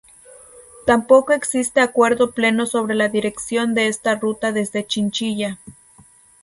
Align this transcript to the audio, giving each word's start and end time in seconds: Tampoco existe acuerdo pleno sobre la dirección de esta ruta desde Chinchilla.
Tampoco 0.87 1.31
existe 1.31 1.79
acuerdo 1.79 2.31
pleno 2.31 2.65
sobre 2.65 2.95
la 2.95 3.07
dirección 3.09 3.75
de 3.75 3.85
esta 3.87 4.15
ruta 4.15 4.51
desde 4.51 4.87
Chinchilla. 4.87 5.59